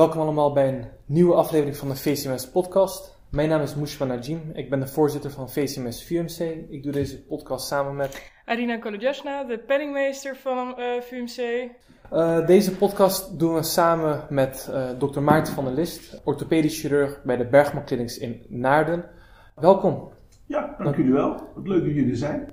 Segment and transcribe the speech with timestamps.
[0.00, 3.18] Welkom allemaal bij een nieuwe aflevering van de VCMS podcast.
[3.30, 6.38] Mijn naam is Mushma Najim, ik ben de voorzitter van VCMS VUMC.
[6.68, 8.32] Ik doe deze podcast samen met...
[8.44, 11.70] Arina Kolodjasna, de penningmeester van uh, VUMC.
[12.12, 17.22] Uh, deze podcast doen we samen met uh, dokter Maarten van der List, orthopedisch chirurg
[17.22, 19.04] bij de Bergman Clinics in Naarden.
[19.54, 20.12] Welkom.
[20.46, 21.30] Ja, dank jullie wel.
[21.54, 22.50] Wat leuk dat jullie er zijn.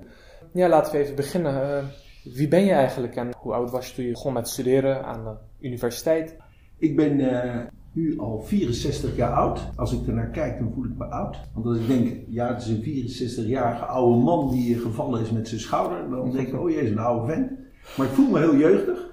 [0.52, 1.84] Ja, laten we even beginnen.
[2.24, 5.24] wie ben je eigenlijk en hoe oud was je toen je begon met studeren aan
[5.24, 6.36] de universiteit?
[6.78, 7.56] Ik ben uh,
[7.92, 9.70] nu al 64 jaar oud.
[9.76, 11.36] Als ik ernaar kijk, dan voel ik me oud.
[11.54, 15.48] Want als ik denk, ja, het is een 64-jarige oude man die gevallen is met
[15.48, 17.50] zijn schouder, dan denk ik, oh jee, is een oude vent.
[17.96, 19.06] Maar ik voel me heel jeugdig.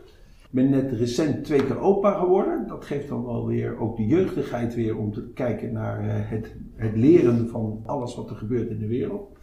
[0.43, 2.67] Ik ben net recent twee keer opa geworden.
[2.67, 6.55] Dat geeft dan wel weer ook de jeugdigheid weer om te kijken naar uh, het,
[6.75, 9.37] het leren van alles wat er gebeurt in de wereld.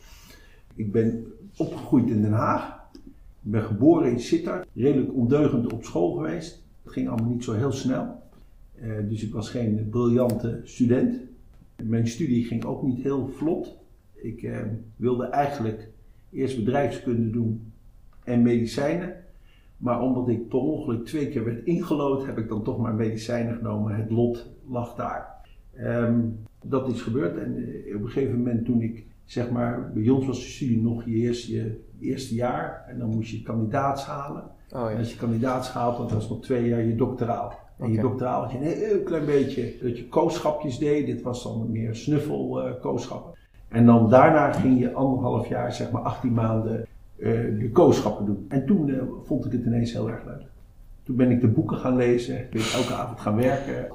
[0.75, 2.80] Ik ben opgegroeid in Den Haag.
[3.44, 4.66] Ik ben geboren in Sittard.
[4.75, 6.61] Redelijk ondeugend op school geweest.
[6.83, 8.22] Het ging allemaal niet zo heel snel.
[8.83, 11.20] Uh, dus ik was geen briljante student.
[11.83, 13.77] Mijn studie ging ook niet heel vlot.
[14.14, 14.58] Ik uh,
[14.97, 15.88] wilde eigenlijk
[16.30, 17.72] eerst bedrijfskunde doen
[18.25, 19.14] en medicijnen.
[19.77, 23.56] Maar omdat ik per ongeluk twee keer werd ingelood, heb ik dan toch maar medicijnen
[23.56, 23.97] genomen.
[23.97, 25.41] Het lot lag daar.
[25.80, 30.08] Um, dat is gebeurd en uh, op een gegeven moment toen ik, zeg maar, bij
[30.08, 32.84] ons was de studie nog je eerste, je eerste jaar.
[32.88, 34.44] En dan moest je kandidaats halen.
[34.73, 34.98] Oh, ja.
[34.98, 37.61] Als je kandidaat haalt, dan was nog twee jaar je doctoraal.
[37.78, 41.06] En je doctoraal had je een heel klein beetje dat je kooschapjes deed.
[41.06, 43.33] Dit was dan meer snuffel uh, kooschappen.
[43.69, 48.47] En dan daarna ging je anderhalf jaar, zeg maar 18 maanden, uh, de kooschappen doen.
[48.48, 50.43] En toen uh, vond ik het ineens heel erg leuk.
[51.03, 53.87] Toen ben ik de boeken gaan lezen, ben ik elke avond gaan werken.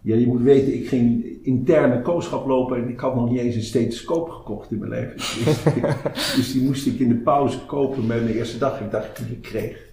[0.00, 3.54] Ja, je moet weten, ik ging interne kooschap lopen en ik had nog niet eens
[3.54, 5.16] een stethoscoop gekocht in mijn leven.
[5.16, 5.62] Dus,
[6.36, 8.80] dus die moest ik in de pauze kopen met mijn eerste dag.
[8.80, 9.87] Ik dacht dat ik die kreeg.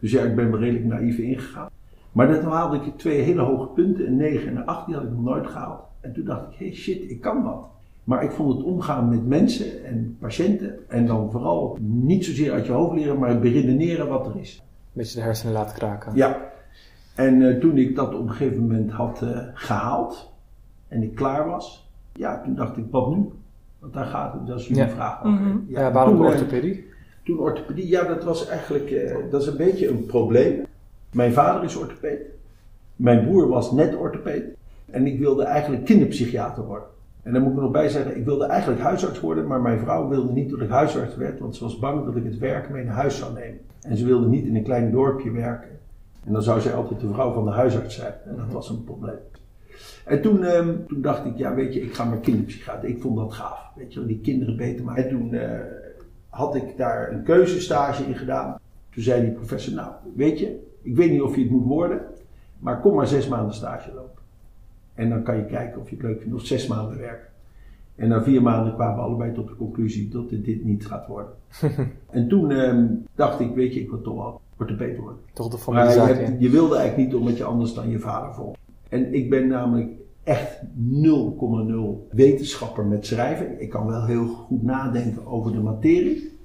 [0.00, 1.68] Dus ja, ik ben er redelijk naïef ingegaan.
[2.12, 5.04] Maar dat haalde ik twee hele hoge punten, een 9 en een 8, die had
[5.04, 5.80] ik nog nooit gehaald.
[6.00, 7.66] En toen dacht ik, hey shit, ik kan wat.
[8.04, 12.66] Maar ik vond het omgaan met mensen en patiënten, en dan vooral niet zozeer uit
[12.66, 14.56] je hoofd leren, maar beredeneren wat er is.
[14.56, 16.14] Een beetje de hersenen laten kraken.
[16.14, 16.50] Ja.
[17.14, 20.32] En uh, toen ik dat op een gegeven moment had uh, gehaald
[20.88, 23.28] en ik klaar was, ja, toen dacht ik, wat nu?
[23.78, 24.88] Want daar gaat het, dat is jullie ja.
[24.88, 25.22] vraag.
[25.22, 25.64] Mm -hmm.
[25.68, 26.87] Ja, ja, waarom orthopedie?
[27.28, 30.64] Toen orthopedie, ja, dat was eigenlijk uh, dat is een beetje een probleem.
[31.12, 32.20] Mijn vader is orthopeed.
[32.96, 34.44] Mijn broer was net orthopeed.
[34.90, 36.88] En ik wilde eigenlijk kinderpsychiater worden.
[37.22, 40.08] En dan moet ik nog bij zeggen, ik wilde eigenlijk huisarts worden, maar mijn vrouw
[40.08, 42.84] wilde niet dat ik huisarts werd, want ze was bang dat ik het werk mee
[42.84, 43.60] naar huis zou nemen.
[43.80, 45.70] En ze wilde niet in een klein dorpje werken.
[46.24, 48.14] En dan zou zij altijd de vrouw van de huisarts zijn.
[48.24, 49.18] En dat was een probleem.
[50.04, 52.88] En toen, um, toen dacht ik, ja weet je, ik ga maar kinderpsychiater.
[52.88, 53.70] Ik vond dat gaaf.
[53.76, 55.04] Weet je, die kinderen beter maken.
[55.04, 55.60] En toen uh,
[56.28, 58.60] had ik daar een keuzestage in gedaan.
[58.90, 62.00] Toen zei die professor, nou weet je, ik weet niet of je het moet worden,
[62.58, 64.22] maar kom maar zes maanden stage lopen.
[64.94, 67.26] En dan kan je kijken of je het leuk vindt, of zes maanden werken.
[67.94, 71.32] En na vier maanden kwamen we allebei tot de conclusie dat dit niet gaat worden.
[72.10, 75.18] en toen um, dacht ik, weet je, ik wil toch wel orthopeed worden.
[75.32, 78.34] Toch de familie je, hebt, je wilde eigenlijk niet omdat je anders dan je vader
[78.34, 78.58] volgt.
[78.88, 79.90] En ik ben namelijk
[80.28, 83.60] echt 0,0 wetenschapper met schrijven.
[83.60, 86.36] Ik kan wel heel goed nadenken over de materie.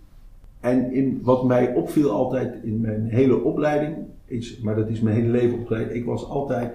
[0.60, 3.96] En in, wat mij opviel altijd in mijn hele opleiding,
[4.26, 6.72] is, maar dat is mijn hele leven opgeleid, ik was altijd,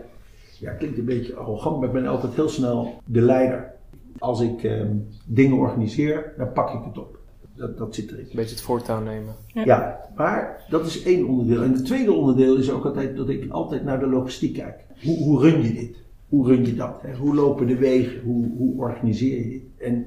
[0.58, 3.72] ja klinkt een beetje arrogant, maar ik ben altijd heel snel de leider.
[4.18, 4.84] Als ik eh,
[5.26, 7.18] dingen organiseer, dan pak ik het op.
[7.54, 8.24] Dat, dat zit erin.
[8.24, 9.34] Een beetje het voortouw nemen.
[9.46, 9.64] Ja.
[9.64, 10.00] ja.
[10.16, 11.62] maar dat is één onderdeel.
[11.62, 14.84] En het tweede onderdeel is ook altijd dat ik altijd naar de logistiek kijk.
[15.02, 15.96] Hoe, hoe run je dit?
[16.28, 17.02] Hoe run je dat?
[17.02, 17.16] Hè?
[17.16, 18.20] Hoe lopen de wegen?
[18.22, 19.62] Hoe, hoe organiseer je dit?
[19.76, 20.06] En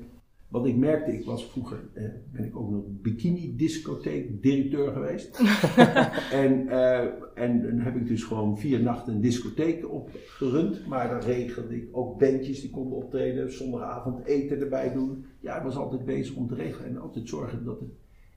[0.51, 5.41] wat ik merkte, ik was vroeger, eh, ben ik ook nog bikini discotheek directeur geweest.
[6.43, 6.99] en, uh,
[7.33, 10.87] en dan heb ik dus gewoon vier nachten een discotheek opgerund.
[10.87, 15.25] Maar dan regelde ik ook bandjes die konden optreden, zondagavond eten erbij doen.
[15.39, 17.91] Ja, ik was altijd bezig om te regelen en altijd zorgen dat het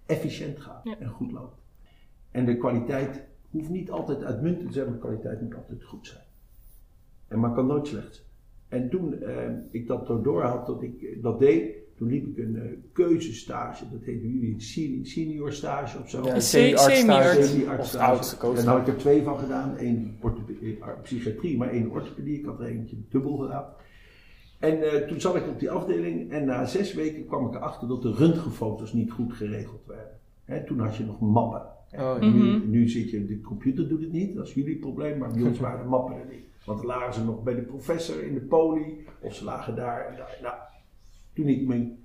[0.07, 0.99] efficiënt gaat ja.
[0.99, 1.57] en goed loopt.
[2.31, 6.07] En de kwaliteit hoeft niet altijd uitmuntend te zijn, maar de kwaliteit moet altijd goed
[6.07, 6.24] zijn.
[7.35, 8.27] En maar kan nooit slecht zijn.
[8.69, 9.29] En toen uh,
[9.71, 14.03] ik dat door had, dat ik dat deed, toen liep ik een uh, keuzestage, dat
[14.03, 14.61] heette jullie
[15.03, 16.25] senior stage of zo.
[16.25, 17.43] Ja, senior stage.
[17.43, 18.37] Senior stage.
[18.47, 19.77] En daar had ik er twee van gedaan.
[19.77, 20.19] één
[21.03, 22.39] psychiatrie, maar één orthopedie.
[22.39, 23.65] Ik had er eentje dubbel gedaan.
[24.59, 27.89] En uh, toen zat ik op die afdeling en na zes weken kwam ik erachter
[27.89, 30.19] dat de röntgenfoto's niet goed geregeld werden.
[30.45, 31.63] Hè, toen had je nog mappen.
[31.93, 32.71] Oh, nu, mm -hmm.
[32.71, 35.59] nu zit je, de computer doet het niet, dat is jullie probleem, maar bij ons
[35.59, 36.45] waren de mappen er niet.
[36.65, 40.17] Want dan lagen ze nog bij de professor in de poli, of ze lagen daar
[40.17, 40.39] daar.
[40.43, 40.55] Nou,
[41.33, 42.05] toen ik mijn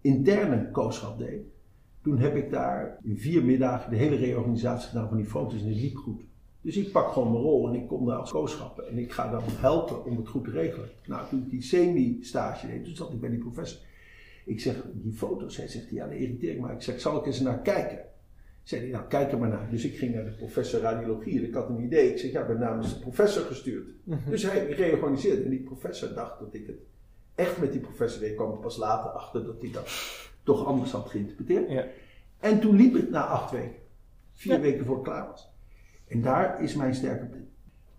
[0.00, 1.42] interne kooschap deed,
[2.02, 5.68] toen heb ik daar in vier middagen de hele reorganisatie gedaan van die foto's en
[5.68, 6.20] het liep goed.
[6.60, 9.30] Dus ik pak gewoon mijn rol en ik kom daar als kooschappen en ik ga
[9.30, 10.88] dan helpen om het goed te regelen.
[11.06, 13.80] Nou, toen ik die semi-stage deed, toen zat ik bij die professor.
[14.44, 16.72] Ik zeg, die foto's, hij zegt, ja, dat irriteert me.
[16.72, 17.98] Ik zeg, zal ik eens naar kijken?
[18.70, 19.70] Zei hij, nou, kijk er maar naar.
[19.70, 22.10] Dus ik ging naar de professor radiologie en ik had een idee.
[22.10, 23.88] Ik zeg, ja, ik ben namens de professor gestuurd.
[24.28, 26.76] Dus hij reorganiseerde en die professor dacht dat ik het
[27.34, 28.30] echt met die professor deed.
[28.30, 29.88] Ik kwam pas later achter dat hij dat
[30.42, 31.70] toch anders had geïnterpreteerd.
[31.70, 31.86] Ja.
[32.38, 33.80] En toen liep het na acht weken.
[34.32, 34.60] Vier Ja.
[34.60, 35.52] weken voor ik klaar was.
[36.08, 37.48] En daar is mijn sterke punt.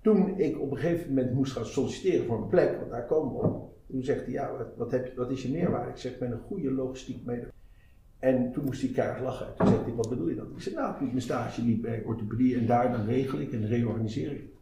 [0.02, 3.34] Toen ik op een gegeven moment moest gaan solliciteren voor een plek, want daar komen
[3.34, 3.74] we op.
[3.90, 5.92] Toen zegt hij, ja, wat, wat, heb je, wat is je meerwaarde?
[5.92, 7.60] Ik zeg, ik ben een goede logistiek medewerker.
[8.22, 9.56] En toen moest hij keihard lachen.
[9.58, 10.46] Toen zegt hij, wat bedoel je dan?
[10.56, 13.68] Ik zeg, nou, ik mijn stage liep bij orthopedie en daar dan regel ik en
[13.68, 14.60] reorganiseer ik het.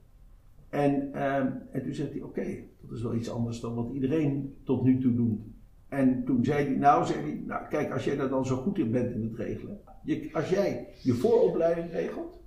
[0.70, 2.46] En, ehm, en toen zegt hij, oké,
[2.82, 5.40] dat is wel iets anders dan wat iedereen tot nu toe doet.
[5.88, 8.78] En toen zei hij, nou, zei hij, nou kijk, als jij daar dan zo goed
[8.78, 9.80] in bent in het regelen.
[10.04, 12.40] Je, als jij je vooropleiding regelt,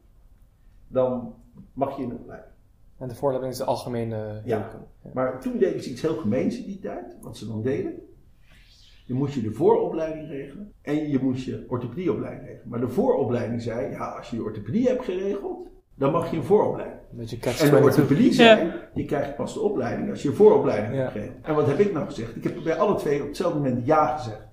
[0.88, 1.35] dan
[1.73, 2.53] mag je in opleiding.
[2.99, 4.70] En de voorleiding is de algemene Ja.
[5.03, 5.11] Ja.
[5.15, 7.94] Maar toen deden ze iets heel gemeens in die tijd, wat ze dan deden.
[9.06, 12.69] Je moest je de vooropleiding regelen en je moest je orthopedieopleiding regelen.
[12.69, 16.43] Maar de vooropleiding zei, ja, als je je orthopedie hebt geregeld, dan mag je een
[16.44, 16.99] vooropleiding.
[17.12, 17.82] Een En de 22.
[17.84, 21.00] orthopedie zei, je krijgt pas de opleiding als je je vooropleiding Ja.
[21.00, 21.37] hebt geregeld.
[21.43, 22.37] En wat heb ik nou gezegd?
[22.37, 24.46] Ik heb bij alle twee op hetzelfde moment ja gezegd.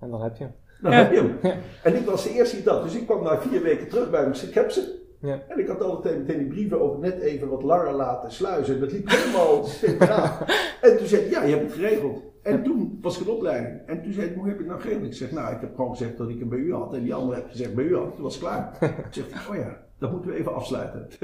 [0.00, 0.52] En dan heb je hem.
[0.82, 0.98] Dan Ja.
[0.98, 1.38] heb je hem.
[1.42, 1.54] Ja.
[1.82, 2.82] En ik was de eerste die dat.
[2.82, 4.28] Dus ik kwam na vier weken terug bij hem.
[4.28, 5.02] Ik zei, ik heb ze.
[5.20, 5.42] Ja.
[5.48, 8.80] En ik had altijd meteen die brieven ook net even wat langer laten sluizen.
[8.80, 9.64] Dat liep helemaal.
[10.90, 12.22] En toen zei hij, ja, je hebt het geregeld.
[12.44, 13.80] En toen was ik een opleiding.
[13.86, 15.04] En toen zei hij, hoe heb je het nou geregeld?
[15.06, 16.94] Ik zeg, nou, ik heb gewoon gezegd dat ik hem bij u had.
[16.94, 18.14] En die andere heb gezegd bij u had.
[18.14, 18.76] Toen was het klaar.
[19.10, 21.06] Zegt hij, oh ja, dat moeten we even afsluiten.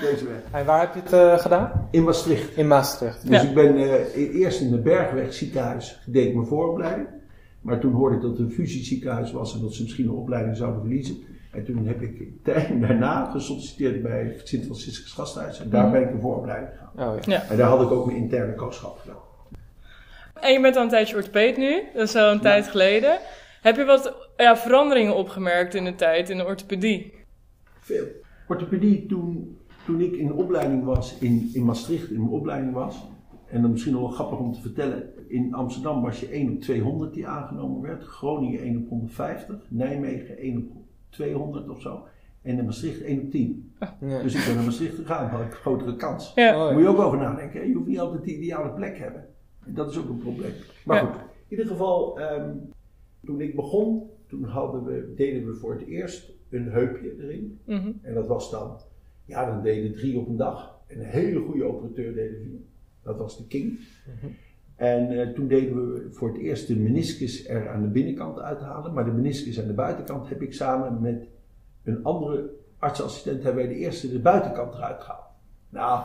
[0.00, 0.60] Deze weg.
[0.60, 1.88] En waar heb je het eh, gedaan?
[1.90, 2.56] In Maastricht.
[2.56, 3.28] In Maastricht.
[3.28, 3.48] Dus Ja.
[3.48, 7.08] ik ben eh, eerst in de Bergweg ziekenhuis deed ik mijn vooropleiding.
[7.60, 10.56] Maar toen hoorde ik dat het een fusieziekenhuis was en dat ze misschien een opleiding
[10.56, 11.16] zouden verliezen.
[11.52, 15.60] En toen heb ik tijd daarna gesolliciteerd bij het Sint-Franciscus Gasthuis.
[15.60, 15.92] En daar Mhm.
[15.92, 17.08] ben ik de vooropleiding gegaan.
[17.14, 17.42] Oh ja.
[17.48, 19.16] En daar had ik ook mijn interne kooschap gedaan.
[20.42, 23.18] En je bent al een tijdje orthopeed nu, dat is al een tijd geleden.
[23.60, 27.12] Heb je wat ja, veranderingen opgemerkt in de tijd in de orthopedie?
[27.80, 28.04] Veel.
[28.48, 33.08] Orthopedie, toen, toen ik in de opleiding was, in, in Maastricht in mijn opleiding was.
[33.46, 35.10] En dan misschien nog wel grappig om te vertellen.
[35.28, 38.04] In Amsterdam was je 1 op 200 die aangenomen werd.
[38.04, 39.56] Groningen 1 op 150.
[39.68, 42.06] Nijmegen 1 op 200 of zo.
[42.42, 43.72] En in Maastricht 1 op 10.
[44.00, 44.22] Ja.
[44.22, 46.32] Dus ik ben naar Maastricht gegaan, had ik een grotere kans.
[46.34, 46.52] Ja.
[46.52, 46.72] Oh, Daar ja.
[46.72, 47.68] moet je ook over nadenken.
[47.68, 49.26] Je hoeft niet altijd de ideale plek te hebben.
[49.66, 50.52] Dat is ook een probleem.
[50.84, 51.10] Maar Ja.
[51.10, 52.56] goed, in ieder geval, ehm,
[53.24, 57.60] toen ik begon, toen hadden we, deden we voor het eerst een heupje erin.
[57.64, 57.92] Mhm.
[58.02, 58.80] En dat was dan,
[59.24, 60.80] ja, dan deden drie op een dag.
[60.86, 62.60] En een hele goede operateur deden vier.
[63.02, 63.78] Dat was de King.
[64.76, 68.92] En eh, toen deden we voor het eerst de meniscus er aan de binnenkant uithalen.
[68.92, 71.26] Maar de meniscus aan de buitenkant heb ik samen met
[71.84, 75.24] een andere artsassistent hebben wij de eerste de buitenkant eruit gehaald.
[75.68, 76.04] Nou,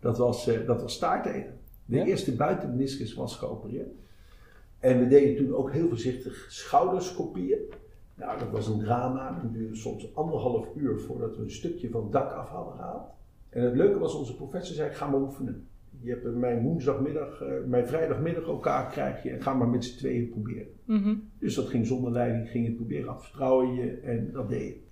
[0.00, 1.58] dat was, eh, dat was staarteten.
[1.84, 2.04] De Ja?
[2.04, 3.88] eerste buitenmeniscus was geopereerd.
[4.78, 7.58] En we deden toen ook heel voorzichtig schouderscopieën.
[8.14, 9.40] Nou, dat was een drama.
[9.42, 13.08] Dat duurde soms anderhalf uur voordat we een stukje van het dak af hadden gehaald.
[13.48, 15.66] En het leuke was, onze professor zei, ga maar oefenen.
[16.00, 19.96] Je hebt mijn woensdagmiddag, eh, mijn vrijdagmiddag elkaar krijg je en ga maar met z'n
[19.98, 20.66] tweeën proberen.
[20.84, 21.14] Mhm.
[21.38, 24.82] Dus dat ging zonder leiding, ging het proberen af, vertrouwen je en dat deed je.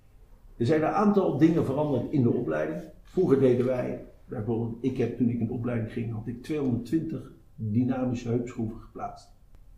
[0.57, 2.81] Er zijn een aantal dingen veranderd in de opleiding.
[3.01, 7.31] Vroeger deden wij, bijvoorbeeld, ik heb toen ik in de opleiding ging, had ik 220
[7.55, 9.31] dynamische heupschroeven geplaatst.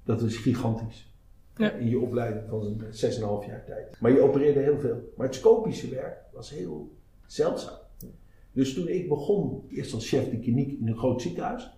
[0.04, 1.14] Dat is gigantisch.
[1.56, 1.72] Ja.
[1.72, 3.98] In je opleiding van een 6,5 jaar tijd.
[4.00, 5.14] Maar je opereerde heel veel.
[5.18, 7.78] Maar het scopische werk was heel zeldzaam.
[8.52, 11.78] Dus toen ik begon, eerst als chef de kliniek in een groot ziekenhuis.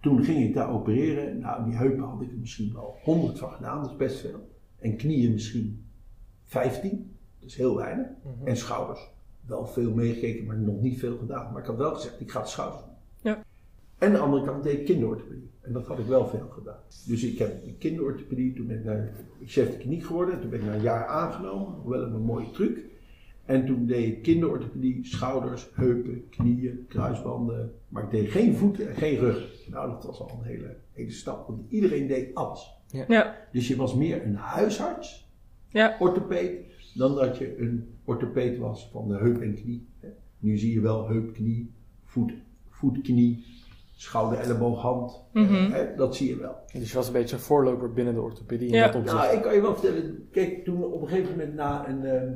[0.00, 1.38] Toen ging ik daar opereren.
[1.38, 4.48] Nou, die heupen had ik er misschien wel 100 van gedaan, dat is best veel.
[4.78, 5.84] En knieën misschien
[6.44, 8.06] 15, dat is heel weinig.
[8.22, 8.46] Mhm.
[8.46, 9.10] En schouders.
[9.46, 11.52] Wel veel meegekeken, maar nog niet veel gedaan.
[11.52, 12.94] Maar ik had wel gezegd, ik ga de schouders doen.
[13.32, 13.44] Ja.
[13.98, 15.50] En aan de andere kant deed ik kinderorthopedie.
[15.60, 16.78] En dat had ik wel veel gedaan.
[17.06, 19.12] Dus ik heb die kinderorthopedie, toen ben ik naar
[19.44, 20.40] chef de kliniek geworden.
[20.40, 22.78] Toen ben ik na een jaar aangenomen, wel een mooie truc.
[23.44, 27.72] En toen deed ik kinderorthopedie, schouders, heupen, knieën, kruisbanden.
[27.88, 29.68] Maar ik deed geen voeten en geen rug.
[29.70, 31.46] Nou, dat was al een hele, hele stap.
[31.48, 32.74] Want iedereen deed alles.
[33.08, 33.36] Ja.
[33.52, 35.30] Dus je was meer een huisarts,
[35.68, 35.96] Ja.
[35.98, 36.64] orthopeed,
[36.96, 39.86] dan dat je een orthopeed was van de heup en knie.
[40.00, 40.08] hè.
[40.38, 41.70] Nu zie je wel heup, knie,
[42.04, 42.32] voet,
[42.68, 43.44] voet knie,
[43.96, 45.20] schouder, elleboog, hand.
[45.32, 45.70] Mhm.
[45.70, 46.54] hè, Dat zie je wel.
[46.72, 48.86] Dus je was een beetje een voorloper binnen de orthopedie in Ja.
[48.86, 49.16] dat opzicht.
[49.22, 50.28] Nou, ik kan je wel vertellen.
[50.30, 52.04] Kijk, toen op een gegeven moment na een.
[52.04, 52.32] ehm,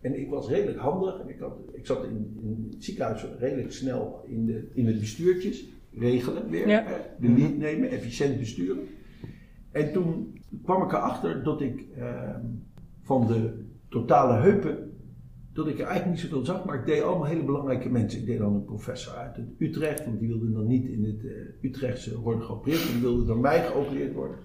[0.00, 1.20] en ik was redelijk handig.
[1.20, 5.00] En ik, had, ik zat in, in het ziekenhuis redelijk snel in, de, in het
[5.00, 5.64] bestuurtjes.
[5.98, 6.68] Regelen weer.
[6.68, 6.84] Ja.
[6.86, 8.78] hè, de lead nemen, efficiënt besturen.
[9.70, 12.40] En toen kwam ik erachter dat ik ehm,
[13.02, 13.63] van de
[13.94, 14.92] totale heupen
[15.52, 18.20] dat ik er eigenlijk niet zoveel zag, maar ik deed allemaal hele belangrijke mensen.
[18.20, 21.70] Ik deed dan een professor uit Utrecht, want die wilde dan niet in het uh,
[21.70, 24.36] Utrechtse worden geopereerd, die wilde door mij geopereerd worden.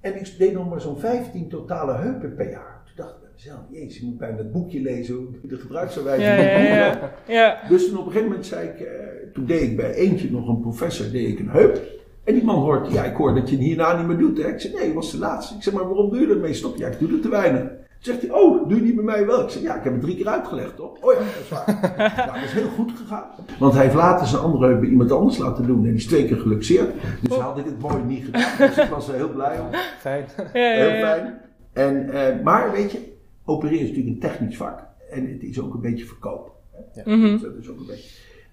[0.00, 2.82] En ik deed nog maar zo'n 15 totale heupen per jaar.
[2.84, 6.28] Toen dacht ik bij mezelf, jezus, je moet bijna het boekje lezen, hoe de gebruiksaanwijzing
[6.28, 8.88] ja, ja, ja, ja, Dus toen op een gegeven moment zei ik, uh,
[9.32, 11.80] toen deed ik bij eentje nog een professor, deed ik een heup.
[12.24, 14.42] En die man hoort, ja, ik hoor dat je het hierna niet meer doet.
[14.42, 14.48] Hè?
[14.48, 15.54] Ik zeg, nee, was de laatste.
[15.54, 16.54] Ik zeg, maar waarom doe je ermee?
[16.54, 16.76] Stop.
[16.76, 17.70] Ja, ik doe het te weinig.
[18.04, 19.42] Zegt hij, oh, doe je die bij mij wel?
[19.42, 20.96] Ik zeg, ja, ik heb het drie keer uitgelegd, toch?
[21.00, 21.80] Oh ja, dat is waar.
[22.26, 23.24] nou, dat is heel goed gegaan.
[23.58, 25.76] Want hij heeft later zijn andere heup bij iemand anders laten doen.
[25.76, 26.94] En die is twee keer geluxeerd.
[27.20, 28.50] Dus had ik het mooi niet gedaan.
[28.58, 29.66] Dus ik was er heel blij om.
[29.98, 30.24] Fijn.
[30.52, 31.40] Heel fijn.
[31.72, 32.98] En, uh, maar weet je,
[33.44, 34.86] opereren is natuurlijk een technisch vak.
[35.10, 36.52] En het is ook een beetje verkopen.
[36.94, 37.02] Ja.
[37.04, 37.40] Mm -hmm.
[37.40, 38.10] Dat is ook een beetje.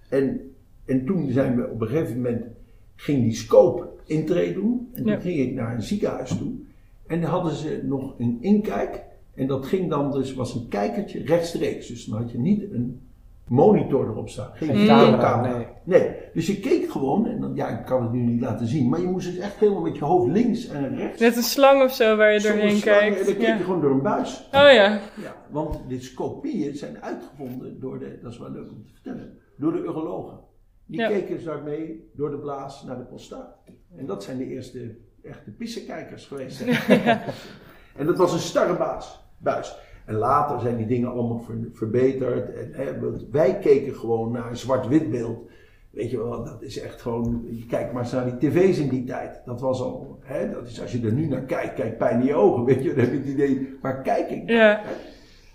[0.10, 0.54] En,
[0.86, 2.46] en toen zijn we op een gegeven moment,
[2.96, 4.90] ging die scope intree doen.
[4.94, 5.20] En toen Ja.
[5.20, 6.52] ging ik naar een ziekenhuis toe.
[7.08, 9.10] En dan hadden ze nog een inkijk.
[9.36, 11.88] En dat ging dan dus, was een kijkertje rechtstreeks.
[11.88, 13.02] Dus dan had je niet een
[13.48, 14.50] monitor erop staan.
[14.54, 15.66] Geen camera, nee.
[15.84, 18.90] Nee, dus je keek gewoon, en dan, ja, ik kan het nu niet laten zien,
[18.90, 21.20] maar je moest dus echt helemaal met je hoofd links en rechts.
[21.22, 23.38] Net een slang of zo waar je doorheen slang, En dan kijkt.
[23.38, 23.58] keek Ja.
[23.58, 24.40] je gewoon door een buis.
[24.46, 25.00] Oh ja.
[25.22, 29.38] Ja, want de scopieën zijn uitgevonden door de, dat is wel leuk om te vertellen,
[29.58, 30.40] door de urologen.
[30.86, 31.08] Die Ja.
[31.08, 33.56] keken dus daarmee door de blaas naar de prostaat.
[33.98, 36.64] En dat zijn de eerste echte pissenkijkers geweest.
[37.96, 39.78] en dat was een starre baas, buis.
[40.06, 42.54] En later zijn die dingen allemaal ver- verbeterd.
[42.54, 42.92] En, hè,
[43.32, 45.50] wij keken gewoon naar een zwart-wit beeld.
[45.90, 47.46] Weet je wel, dat is echt gewoon.
[47.50, 49.42] Je kijkt maar eens naar die tv's in die tijd.
[49.46, 50.18] Dat was al.
[50.22, 52.64] Hè, dat is als je er nu naar kijkt, kijk pijn in je ogen.
[52.76, 53.78] Weet je, dan heb je het idee.
[53.82, 54.56] Waar kijk ik naar?
[54.56, 54.82] Ja.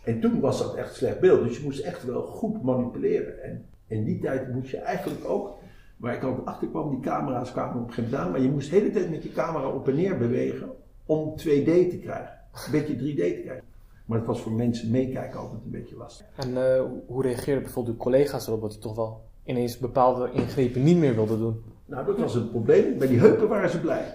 [0.05, 1.43] En toen was dat echt slecht beeld.
[1.49, 3.43] Dus je moest echt wel goed manipuleren.
[3.43, 5.55] En in die tijd moest je eigenlijk ook.
[5.97, 8.31] Waar ik ook achter kwam, die camera's kwamen op geen aan.
[8.31, 10.71] Maar je moest de hele tijd met je camera op en neer bewegen.
[11.07, 12.35] Om 2D te krijgen.
[12.53, 13.65] Een beetje 3D te krijgen.
[14.05, 16.27] Maar het was voor mensen meekijken altijd een beetje lastig.
[16.37, 20.83] En eh, hoe reageerden bijvoorbeeld uw collega's erop dat u toch wel ineens bepaalde ingrepen
[20.83, 21.63] niet meer wilde doen?
[21.87, 22.99] Nou, dat was het probleem.
[22.99, 24.15] Bij die heupen waren ze blij.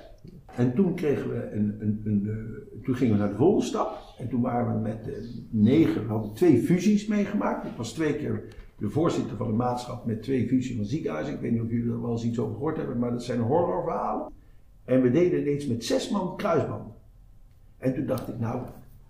[0.56, 3.98] En toen kregen we een, een, een, eh, toen gingen we naar de volgende stap.
[4.18, 5.14] En toen waren we met eh,
[5.50, 7.66] negen, we hadden twee fusies meegemaakt.
[7.66, 8.44] Ik was twee keer
[8.78, 11.34] de voorzitter van de maatschap met twee fusies van ziekenhuizen.
[11.34, 13.40] Ik weet niet of jullie er wel eens iets over gehoord hebben, maar dat zijn
[13.40, 14.32] horrorverhalen.
[14.86, 16.94] En we deden ineens met zes man kruisbanden.
[17.78, 18.62] En toen dacht ik, nou,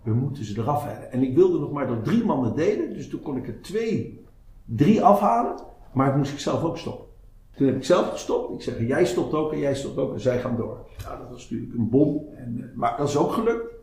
[0.04, 1.12] we moeten ze eraf halen.
[1.12, 4.26] En ik wilde nog maar dat drie mannen deden, dus toen kon ik er twee,
[4.66, 5.56] drie afhalen.
[5.94, 7.08] Maar het moest ik zelf ook stoppen.
[7.56, 8.54] Toen heb ik zelf gestopt.
[8.54, 10.86] Ik zeg, jij stopt ook en jij stopt ook en zij gaan door.
[10.98, 12.26] Ja, dat was natuurlijk een bom.
[12.36, 13.74] En, eh, maar dat is ook gelukt.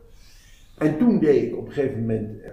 [0.77, 2.51] En toen deed ik op een gegeven moment, eh,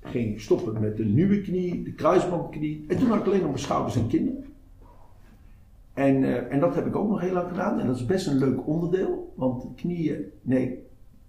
[0.00, 2.84] ging ik stoppen met de nieuwe knie, de kruisbandknie.
[2.88, 4.44] En toen had ik alleen nog mijn schouders en kinderen.
[5.96, 7.80] En, eh, en dat heb ik ook nog heel lang gedaan.
[7.80, 9.32] En dat is best een leuk onderdeel.
[9.36, 10.82] Want knieën, nee,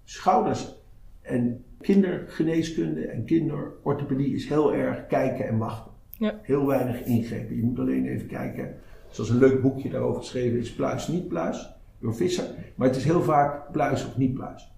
[0.03, 0.75] schouders
[1.21, 5.91] en kindergeneeskunde en kinderorthopedie is heel erg kijken en wachten.
[6.11, 6.39] Ja.
[6.41, 7.55] Heel weinig ingrepen.
[7.55, 8.75] Je moet alleen even kijken.
[9.09, 11.69] Zoals een leuk boekje daarover geschreven is, pluis, niet pluis,
[11.99, 12.45] door Visser.
[12.75, 14.71] Maar het is heel vaak pluis of niet pluis.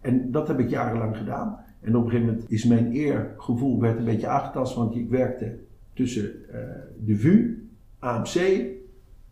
[0.00, 1.58] En dat heb ik jarenlang gedaan.
[1.80, 5.58] En op een gegeven moment is mijn eergevoel werd een beetje aangetast, want ik werkte
[5.92, 6.60] tussen eh,
[7.04, 8.64] de VU, AMC,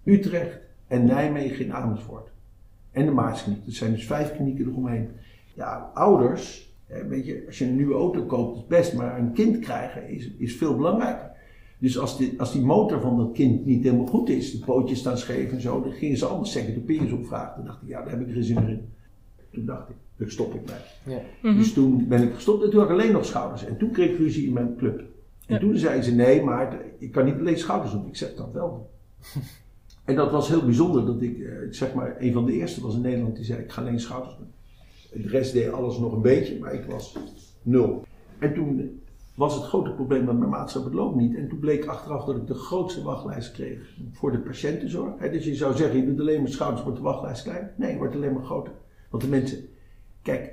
[0.05, 2.29] Utrecht en Nijmegen in Amersfoort.
[2.91, 3.65] En de Maartskliniek.
[3.65, 5.09] Dat zijn dus vijf klinieken eromheen.
[5.55, 9.33] Ja, ouders, hè, weet je, als je een nieuwe auto koopt, is best, maar een
[9.33, 11.31] kind krijgen is, is veel belangrijker.
[11.79, 14.99] Dus als die, als die motor van dat kind niet helemaal goed is, de pootjes
[14.99, 17.55] staan scheef en zo, dan gingen ze allemaal second opinions opvragen.
[17.55, 18.89] Toen dacht ik, ja, daar heb ik geen zin meer in.
[19.53, 21.15] Toen dacht ik, daar stop ik mee.
[21.17, 21.23] Ja.
[21.43, 21.57] Mhm.
[21.57, 23.65] Dus toen ben ik gestopt en toen had ik alleen nog schouders.
[23.67, 24.99] En toen kreeg ik ruzie in mijn club.
[24.99, 25.07] En
[25.55, 25.59] Ja.
[25.59, 28.07] toen zei ze, nee, maar ik kan niet alleen schouders doen.
[28.07, 28.91] Ik zeg dat wel.
[30.05, 32.95] en dat was heel bijzonder dat ik, eh, zeg maar, een van de eerste was
[32.95, 34.53] in Nederland die zei, ik ga alleen schouders doen.
[35.13, 37.17] En de rest deed alles nog een beetje, maar ik was
[37.63, 38.05] nul.
[38.39, 39.01] En toen
[39.35, 41.35] was het grote probleem dat mijn maatschap het loopt niet.
[41.35, 45.17] En toen bleek achteraf dat ik de grootste wachtlijst kreeg voor de patiëntenzorg.
[45.17, 47.71] Dus je zou zeggen, je doet alleen maar schouders, wordt de wachtlijst klein.
[47.77, 48.73] Nee, wordt alleen maar groter.
[49.11, 49.59] Want de mensen,
[50.23, 50.53] kijk,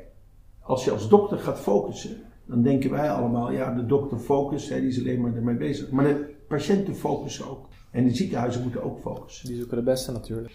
[0.59, 4.79] als je als dokter gaat focussen, dan denken wij allemaal, ja, de dokter focust, hè,
[4.79, 5.91] die is alleen maar ermee bezig.
[5.91, 7.67] Maar de patiënten focussen ook.
[7.91, 9.47] En de ziekenhuizen moeten ook focussen.
[9.47, 10.53] Die zoeken de beste natuurlijk.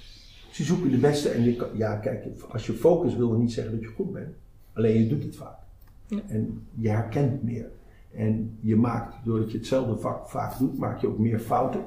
[0.51, 3.73] Ze zoeken de beste en je kan, ja, kijk, als je focust wil niet zeggen
[3.73, 4.35] dat je goed bent.
[4.73, 5.59] Alleen je doet het vaak.
[6.07, 6.21] Ja.
[6.29, 7.71] En je herkent meer.
[8.15, 11.85] En je maakt, doordat je hetzelfde vak vaak doet, maak je ook meer fouten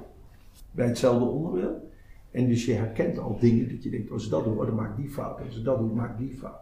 [0.71, 1.89] bij hetzelfde onderdeel.
[2.31, 4.75] En dus je herkent al dingen dat je denkt, als ze dat doen, oh, dan
[4.75, 5.39] maak ik die fout.
[5.39, 6.59] Als ze dat doen, maak ik die fout.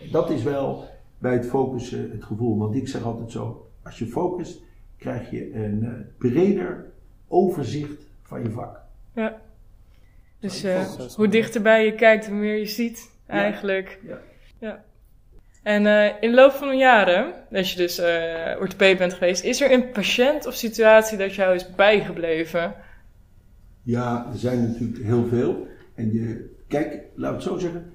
[0.00, 0.84] En dat is wel
[1.18, 2.58] bij het focussen het gevoel.
[2.58, 4.62] Want ik zeg altijd zo, als je focust,
[5.02, 6.84] krijg je een eh, breder
[7.28, 8.80] overzicht van je vak.
[9.14, 9.40] Ja.
[10.40, 13.32] Dus eh, is hoe dichterbij je kijkt, hoe meer je ziet, Ja.
[13.32, 13.98] eigenlijk.
[14.06, 14.18] Ja.
[14.58, 14.84] Ja.
[15.62, 19.44] En eh, in de loop van de jaren, dat je dus uh, orthopeed bent geweest,
[19.44, 22.74] is er een patiënt of situatie dat jou is bijgebleven?
[23.82, 25.66] Ja, er zijn natuurlijk heel veel.
[25.94, 27.92] En je, kijk, laat ik het zo zeggen.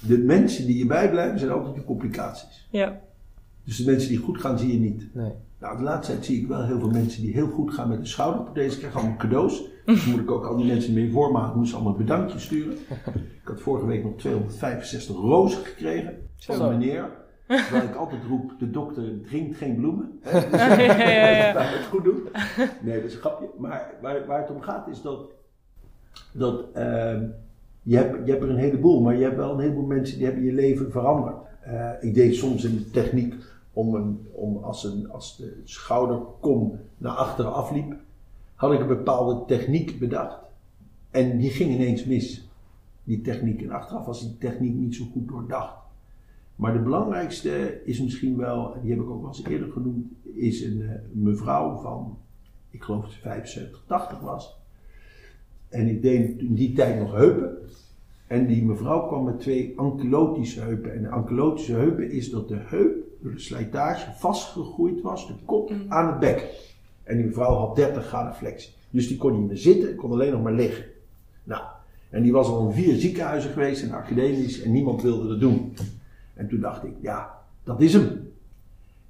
[0.00, 2.68] De mensen die je bijblijven zijn altijd de complicaties.
[2.70, 3.00] Ja.
[3.64, 5.14] Dus de mensen die goed gaan zie je niet.
[5.14, 5.32] Nee.
[5.60, 8.00] Nou, de laatste tijd zie ik wel heel veel mensen die heel goed gaan met
[8.00, 8.78] de schouderprothese.
[8.78, 9.62] krijgen allemaal cadeaus.
[9.84, 12.76] Dus moet ik ook al die mensen mee voormaken, moesten allemaal een bedankje sturen.
[13.14, 17.10] Ik had vorige week nog 265 rozen gekregen van een meneer.
[17.46, 20.18] Terwijl ik altijd roep, de dokter drinkt geen bloemen.
[20.20, 20.40] Hè?
[20.50, 22.28] Dus Ja, ja, ja, dat het goed doen.
[22.82, 23.48] Nee, dat is een grapje.
[23.58, 25.30] Maar waar, waar het om gaat is dat,
[26.32, 27.24] dat ehm,
[27.82, 30.26] je, hebt, je hebt er een heleboel, maar je hebt wel een heleboel mensen die
[30.26, 31.36] hebben je leven veranderd.
[31.60, 33.34] Eh, ik deed soms een techniek
[33.78, 37.96] om, een, om als, een, als de schouderkom naar achteren afliep,
[38.54, 40.38] had ik een bepaalde techniek bedacht.
[41.10, 42.48] En die ging ineens mis,
[43.04, 43.62] die techniek.
[43.62, 45.76] En achteraf was die techniek niet zo goed doordacht.
[46.56, 50.64] Maar de belangrijkste is misschien wel, die heb ik ook wel eens eerder genoemd, is
[50.64, 52.18] een eh, mevrouw van,
[52.70, 54.56] ik geloof dat ze 75, 80 was.
[55.68, 57.58] En ik deed in die tijd nog heupen.
[58.26, 60.94] En die mevrouw kwam met twee ankylotische heupen.
[60.94, 65.72] En de ankylotische heupen is dat de heup door de slijtage vastgegroeid was, de kop
[65.88, 66.48] aan het bekken.
[67.02, 68.72] En die mevrouw had 30 graden flexie.
[68.90, 70.84] Dus die kon niet meer zitten, kon alleen nog maar liggen.
[71.44, 71.62] Nou,
[72.10, 75.74] en die was al in vier ziekenhuizen geweest en academisch en niemand wilde dat doen.
[76.34, 77.34] En toen dacht ik, ja,
[77.64, 78.26] dat is hem.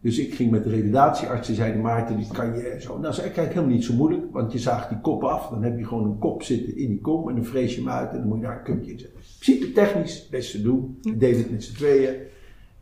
[0.00, 2.98] Dus ik ging met de revalidatiearts, die zeiden Maarten, die kan je zo.
[2.98, 5.62] Nou, zei ik, kijk, helemaal niet zo moeilijk, want je zaagt die kop af, dan
[5.62, 8.10] heb je gewoon een kop zitten in die kom en dan vrees je hem uit
[8.10, 9.20] en dan moet je daar een kumpje in zetten.
[9.38, 10.98] Principe technisch, best te doen.
[11.02, 12.14] We deden het met z'n tweeën.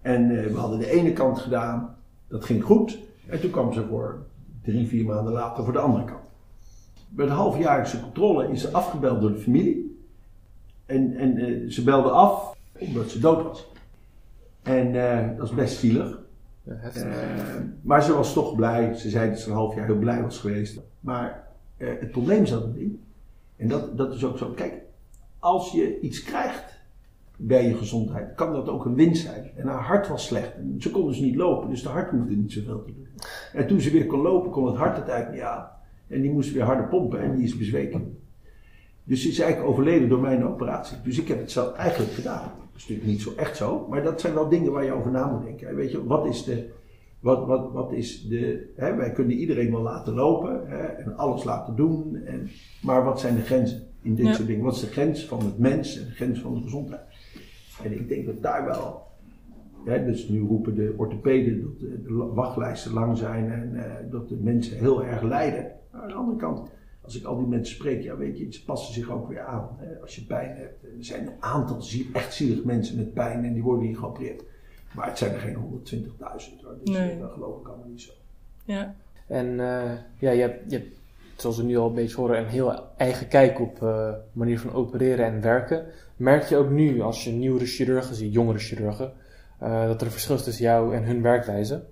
[0.07, 1.97] En eh, we hadden de ene kant gedaan,
[2.29, 2.99] dat ging goed.
[3.27, 4.27] En toen kwam ze voor
[4.63, 6.25] drie, vier maanden later voor de andere kant.
[7.09, 9.99] Bij de halfjaarlijkse controle is ze afgebeld door de familie.
[10.87, 13.67] En, en eh, ze belde af omdat ze dood was.
[14.63, 16.19] En eh, dat is best zielig.
[16.63, 16.75] Ja,
[17.83, 18.95] maar ze was toch blij.
[18.95, 20.81] Ze zei dat ze een half jaar heel blij was geweest.
[21.01, 23.03] Maar het probleem zat erin.
[23.57, 24.51] En dat, dat is ook zo.
[24.51, 24.83] Kijk,
[25.39, 26.66] als je iets krijgt
[27.37, 29.51] bij je gezondheid, kan dat ook een winst zijn.
[29.57, 30.55] En haar hart was slecht.
[30.55, 33.07] En ze kon dus niet lopen, dus de hart hoefde niet zoveel te doen.
[33.53, 35.69] En toen ze weer kon lopen, kon het hart het eigenlijk niet aan.
[36.09, 38.19] En die moest weer harder pompen en die is bezweken.
[39.05, 40.97] Dus ze is eigenlijk overleden door mijn operatie.
[41.05, 42.43] Dus ik heb het zelf eigenlijk gedaan.
[42.43, 45.11] Dat is natuurlijk niet zo echt zo, maar dat zijn wel dingen waar je over
[45.11, 45.75] na moet denken.
[45.77, 46.75] Weet je, wat is de.
[47.21, 51.45] Wat, wat, wat is de hè, wij kunnen iedereen wel laten lopen hè, en alles
[51.45, 52.17] laten doen.
[52.25, 52.49] En,
[52.83, 54.33] maar wat zijn de grenzen in dit Ja.
[54.33, 54.65] soort dingen?
[54.65, 57.01] Wat is de grens van het mens en de grens van de gezondheid?
[57.85, 59.05] En ik denk dat daar wel.
[59.85, 64.37] Hè, dus nu roepen de orthopeden dat de, wachtlijsten lang zijn en eh, dat de
[64.37, 65.73] mensen heel erg lijden.
[65.93, 66.69] Maar aan de andere kant,
[67.01, 69.69] als ik al die mensen spreek, ja weet je, ze passen zich ook weer aan.
[69.77, 70.83] Hè, als je pijn hebt.
[70.85, 74.45] Er zijn een aantal zie- echt zielig mensen met pijn en die worden hier geopereerd.
[74.95, 76.77] Maar het zijn er geen 120.000 hoor.
[76.85, 77.11] Dus Nee.
[77.11, 78.13] eh, dat geloof ik allemaal niet zo.
[78.65, 78.95] Ja.
[79.27, 80.97] En eh, ja, je hebt, je hebt,
[81.37, 84.73] zoals we nu al een beetje horen, een heel eigen kijk op eh, manier van
[84.73, 85.87] opereren en werken.
[86.17, 89.13] Merk je ook nu, als je nieuwere chirurgen ziet, jongere chirurgen,
[89.59, 91.85] eh, dat er een verschil is tussen jou en hun werkwijze?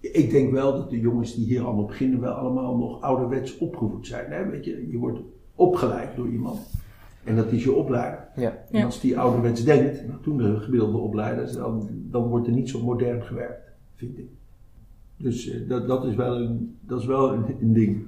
[0.00, 4.06] Ik denk wel dat de jongens die hier allemaal beginnen wel allemaal nog ouderwets opgevoed
[4.06, 4.32] zijn.
[4.32, 4.50] Hè?
[4.50, 5.20] Weet je, je wordt
[5.54, 6.58] opgeleid door iemand.
[7.24, 8.28] En dat is je opleider.
[8.36, 8.64] Ja.
[8.70, 12.68] En als die ouderwets denkt, nou, toen de gemiddelde opleiders, dan, dan wordt er niet
[12.68, 14.28] zo modern gewerkt, vind ik.
[15.16, 18.06] Dus eh, dat, dat is wel, een, dat is wel een, een ding.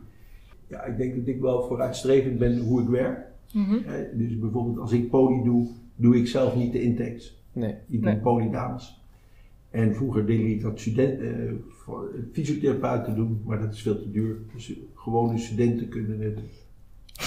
[0.69, 3.27] Ja, ik denk dat ik wel vooruitstrevend ben hoe ik werk.
[3.53, 3.79] Mhm.
[3.85, 4.17] Hè.
[4.17, 7.43] Dus bijvoorbeeld als ik poli doe, doe ik zelf niet de intakes.
[7.53, 7.71] Nee.
[7.71, 8.21] Ik doe Nee.
[8.21, 9.03] polydames.
[9.71, 11.31] En vroeger deed ik dat student, eh,
[11.69, 14.37] voor fysiotherapeuten doen, maar dat is veel te duur.
[14.55, 16.39] Dus gewone studenten kunnen het,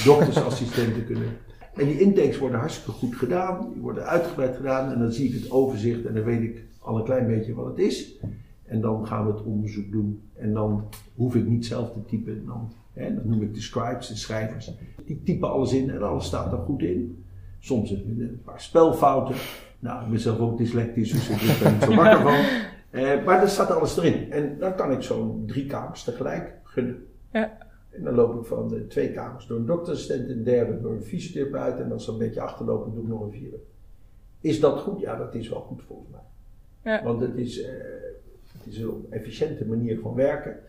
[0.05, 1.27] doktersassistenten kunnen.
[1.75, 5.41] En die intakes worden hartstikke goed gedaan, die worden uitgebreid gedaan en dan zie ik
[5.41, 8.15] het overzicht en dan weet ik al een klein beetje wat het is.
[8.65, 10.83] En dan gaan we het onderzoek doen en dan
[11.15, 12.45] hoef ik niet zelf te typen.
[12.45, 14.71] Dan, hè, dan noem ik de scribes, de schrijvers.
[15.05, 17.23] Die typen alles in en alles staat er goed in.
[17.59, 19.35] Soms een paar spelfouten.
[19.79, 22.35] Nou, ik ben zelf ook dyslectisch, dus ik ben er niet zo wakker van.
[22.91, 24.31] Eh, maar er staat alles erin.
[24.31, 27.05] En dan kan ik zo'n drie kamers tegelijk gunnen.
[27.31, 27.57] Ja.
[27.89, 31.03] En dan loop ik van de twee kamers door een dokterassistent, een derde door een
[31.03, 31.79] fysiotherapeut.
[31.79, 33.59] En als ze een beetje achterlopen, doe ik nog een vierde.
[34.41, 34.99] Is dat goed?
[34.99, 36.21] Ja, dat is wel goed volgens mij.
[36.93, 37.03] Ja.
[37.03, 37.71] Want het is, eh,
[38.57, 40.59] het is een efficiënte manier van werken.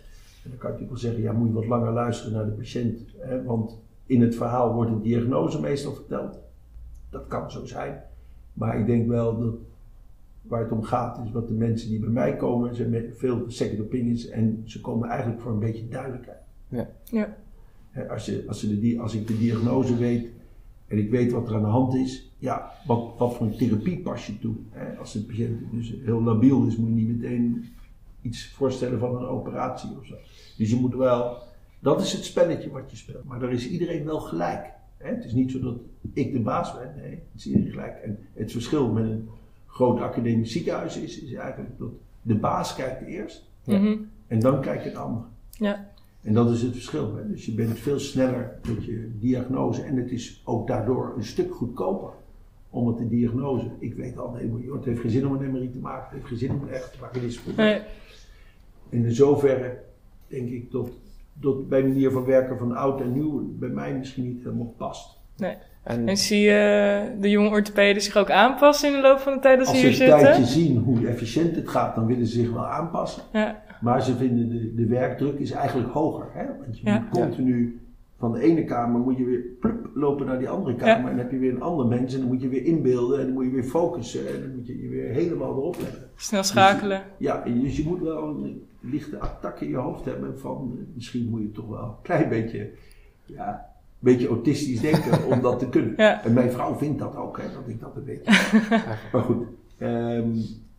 [0.44, 2.50] En dan kan je natuurlijk wel zeggen, ja, moet je wat langer luisteren naar de
[2.50, 3.00] patiënt.
[3.18, 3.42] Hè?
[3.42, 6.38] Want in het verhaal wordt een diagnose meestal verteld.
[7.10, 8.02] Dat kan zo zijn.
[8.52, 9.54] Maar ik denk wel dat
[10.42, 13.44] waar het om gaat is wat de mensen die bij mij komen, zijn met veel
[13.46, 16.38] second opinions en ze komen eigenlijk voor een beetje duidelijkheid.
[17.04, 17.36] Ja.
[17.90, 20.26] Hè, Als, je, als, ze de, als ik de diagnose weet
[20.86, 23.98] en ik weet wat er aan de hand is, ja, wat, wat voor een therapie
[23.98, 24.54] pas je toe?
[24.70, 24.96] Hè?
[24.96, 27.64] Als de patiënt dus heel labiel is, moet je niet meteen
[28.22, 30.14] iets voorstellen van een operatie of zo.
[30.56, 31.36] Dus je moet wel,
[31.78, 33.24] dat is het spelletje wat je speelt.
[33.24, 34.70] Maar daar is iedereen wel gelijk.
[34.96, 35.08] Hè?
[35.14, 35.76] Het is niet zo dat
[36.12, 37.96] ik de baas ben, nee, het is iedereen gelijk.
[38.02, 39.28] En het verschil met een
[39.66, 41.90] groot academisch ziekenhuis is, is eigenlijk dat
[42.22, 43.78] de baas kijkt eerst Ja.
[43.78, 43.96] Mhm.
[44.26, 45.22] en dan kijkt het ander.
[45.50, 45.90] Ja.
[46.22, 47.16] En dat is het verschil.
[47.16, 47.28] Hè?
[47.28, 51.54] Dus je bent veel sneller met je diagnose en het is ook daardoor een stuk
[51.54, 52.10] goedkoper.
[52.74, 55.70] Omdat de diagnose, ik weet al, nee, joh, het heeft geen zin om een MRI
[55.70, 57.20] te maken, het heeft geen zin om een echt te maken.
[57.20, 57.56] dit is goed.
[57.56, 57.74] Nee.
[58.90, 59.78] En in zoverre
[60.28, 60.88] denk ik dat,
[61.32, 65.18] dat bij manier van werken van oud en nieuw bij mij misschien niet helemaal past.
[65.82, 69.38] En En zie je de jonge orthopeden zich ook aanpassen in de loop van de
[69.40, 70.52] tijd dat ze Als hier ze een tijdje zitten?
[70.52, 73.22] zien hoe efficiënt het gaat, dan willen ze zich wel aanpassen.
[73.32, 73.62] Ja.
[73.80, 76.26] Maar ze vinden de, de werkdruk is eigenlijk hoger.
[76.32, 76.44] Hè?
[76.64, 76.98] Want je Ja.
[76.98, 77.80] moet continu
[78.22, 81.10] van de ene kamer moet je weer plup, lopen naar die andere kamer.
[81.10, 83.24] En dan heb je weer een ander mens en dan moet je weer inbeelden en
[83.24, 86.10] dan moet je weer focussen en dan moet je je weer helemaal erop leggen.
[86.14, 87.02] Snel schakelen.
[87.18, 90.84] Ja, en dus je moet wel een lichte attack in je hoofd hebben van eh,
[90.94, 92.70] misschien moet je toch wel een klein beetje,
[93.24, 95.94] ja, een beetje autistisch denken om dat te kunnen.
[96.02, 96.24] Ja.
[96.24, 98.58] En mijn vrouw vindt dat ook, hè, dat ik dat een beetje.
[99.12, 99.46] maar goed,
[99.78, 100.30] ehm,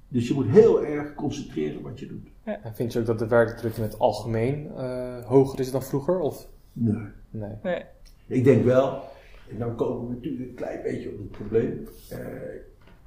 [0.08, 2.27] dus je moet heel erg concentreren wat je doet.
[2.43, 6.19] en vind je ook dat de werkdruk in het algemeen eh, hoger is dan vroeger?
[6.19, 7.07] Of Nee.
[7.29, 7.51] nee?
[7.63, 7.83] Nee.
[8.27, 9.03] Ik denk wel,
[9.49, 11.88] en dan komen we natuurlijk een klein beetje op het probleem.
[12.09, 12.19] Eh,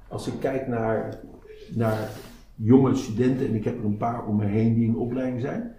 [0.07, 1.19] als ik kijk naar,
[1.75, 2.09] naar
[2.55, 5.75] jonge studenten, en ik heb er een paar om me heen die in opleiding zijn,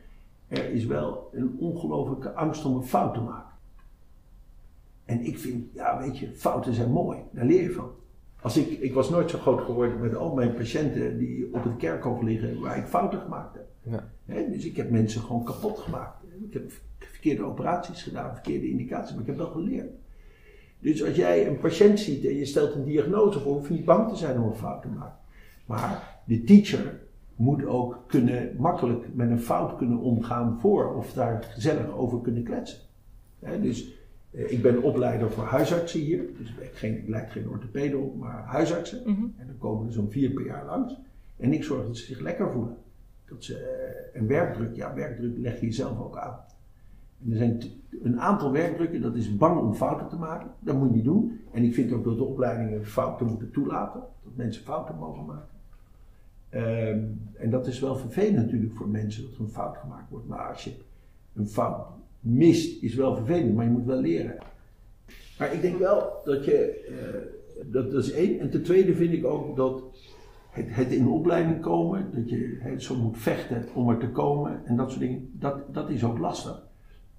[0.48, 3.53] er is wel een ongelofelijke angst om een fout te maken.
[5.05, 7.90] En ik vind, ja weet je, fouten zijn mooi, daar leer je van.
[8.40, 11.77] Als ik, ik was nooit zo groot geworden met al mijn patiënten die op het
[11.77, 13.66] kerkhof liggen waar ik fouten gemaakt heb.
[13.83, 14.11] Ja.
[14.24, 16.22] Hè, dus ik heb mensen gewoon kapot gemaakt.
[16.48, 16.72] Ik heb
[17.07, 19.91] verkeerde operaties gedaan, verkeerde indicaties, maar ik heb wel geleerd.
[20.79, 23.85] Dus als jij een patiënt ziet en je stelt een diagnose voor, hoef je niet
[23.85, 25.19] bang te zijn om een fout te maken.
[25.67, 27.01] Maar de teacher
[27.37, 32.43] moet ook kunnen, makkelijk met een fout kunnen omgaan voor of daar gezellig over kunnen
[32.43, 32.79] kletsen.
[33.61, 33.99] Dus
[34.31, 38.17] eh, ik ben opleider voor huisartsen hier, dus ik, geen, ik leid geen orthopede op,
[38.17, 39.01] maar huisartsen.
[39.05, 39.27] Mhm.
[39.37, 40.97] En dan komen er zo'n vier per jaar langs.
[41.37, 42.77] En ik zorg dat ze zich lekker voelen.
[43.25, 46.37] Dat ze, eh, en werkdruk, ja, werkdruk leg je jezelf ook aan.
[47.31, 47.63] Er zijn
[48.03, 50.51] een aantal werkdrukken, dat is bang om fouten te maken.
[50.61, 51.41] Dat moet je niet doen.
[51.53, 54.01] En ik vind ook dat de opleidingen fouten moeten toelaten.
[54.01, 55.49] Dat mensen fouten mogen maken.
[56.49, 57.05] Ehm,
[57.35, 60.29] en dat is wel vervelend natuurlijk voor mensen dat er een fout gemaakt wordt.
[60.29, 60.73] Maar als je
[61.35, 61.87] een fout
[62.21, 64.39] mist, is wel vervelend, maar je moet wel leren.
[65.39, 68.41] Maar ik denk wel dat je, eh, dat, is één.
[68.41, 69.83] En ten tweede vind ik ook dat
[70.51, 74.77] het, in opleiding komen, dat je hè, zo moet vechten om er te komen en
[74.77, 76.68] dat soort dingen, dat, dat is ook lastig.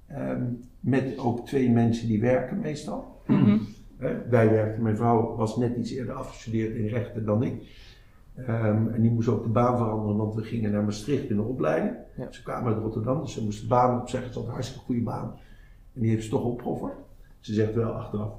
[0.09, 0.43] Ehm,
[0.79, 3.21] met ook twee mensen die werken meestal.
[3.27, 3.57] Mhm.
[4.29, 7.77] Wij werkten, mijn vrouw was net iets eerder afgestudeerd in rechten dan ik.
[8.35, 11.41] Ehm, en die moest ook de baan veranderen, want we gingen naar Maastricht in de
[11.41, 11.95] opleiding.
[12.17, 12.31] Ja.
[12.31, 14.29] Ze kwamen uit Rotterdam, dus ze moest de baan opzeggen.
[14.29, 15.33] Het was een hartstikke goede baan.
[15.93, 16.93] En die heeft ze toch opgeofferd.
[17.39, 18.33] Ze zegt wel achteraf,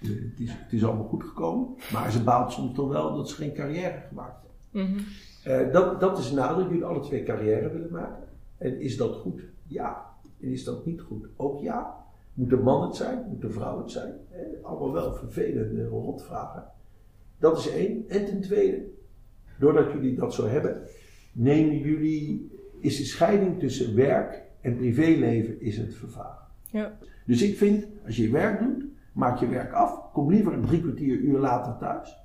[0.00, 1.68] eh, het is, het is allemaal goed gekomen.
[1.92, 4.88] Maar ze baalt soms toch wel dat ze geen carrière gemaakt heeft.
[4.88, 4.98] Mhm.
[5.44, 6.68] Eh, dat, dat is een nadeel.
[6.68, 8.24] Jullie alle twee carrière willen maken.
[8.58, 9.42] En is dat goed?
[9.66, 10.06] Ja.
[10.40, 11.28] En is dat niet goed?
[11.36, 12.06] Ook ja.
[12.34, 13.26] Moet de man het zijn?
[13.28, 14.14] Moet de vrouw het zijn?
[14.62, 16.64] Allemaal wel vervelende rotvragen.
[17.38, 18.08] Dat is één.
[18.08, 18.86] En ten tweede,
[19.58, 20.82] doordat jullie dat zo hebben,
[21.32, 26.46] nemen jullie, is de scheiding tussen werk en privéleven is het vervagen.
[26.70, 26.98] Ja.
[27.26, 30.12] Dus ik vind, als je werk doet, maak je werk af.
[30.12, 32.16] Kom liever een drie kwartier uur later thuis.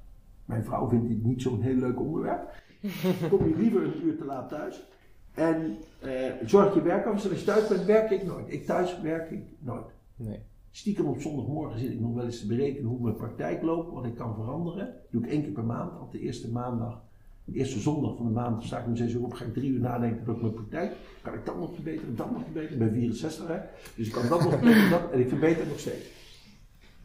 [0.45, 2.51] Mijn vrouw vindt dit niet zo'n heel leuk onderwerp.
[3.29, 4.87] Kom je liever een uur te laat thuis.
[5.33, 8.53] En eh, zorg dat je werk af als je thuis bent, werk ik nooit.
[8.53, 9.91] Ik thuis werk ik nooit.
[10.15, 10.39] Nee.
[10.71, 14.05] Stiekem op zondagmorgen zit ik nog wel eens te berekenen hoe mijn praktijk loopt, wat
[14.05, 14.85] ik kan veranderen.
[14.85, 15.99] Dat doe ik één keer per maand.
[16.01, 17.01] Op de eerste maandag,
[17.45, 19.71] de eerste zondag van de maand, sta ik om zes uur op, ga ik drie
[19.71, 20.93] uur nadenken over mijn praktijk.
[21.21, 22.73] Kan ik dat nog verbeteren, dat nog verbeteren?
[22.73, 23.57] Ik ben 64 hè,
[23.95, 26.11] dus ik kan dat nog verbeteren, dat, en ik verbeter het nog steeds.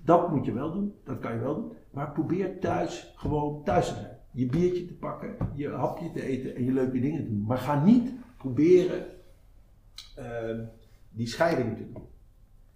[0.05, 1.73] Dat moet je wel doen, dat kan je wel doen.
[1.91, 4.18] Maar probeer thuis gewoon thuis te zijn.
[4.39, 7.45] Je biertje te pakken, je hapje te eten en je leuke dingen te doen.
[7.47, 9.07] Maar ga niet proberen
[10.17, 10.65] ehm,
[11.11, 12.03] die scheiding te doen.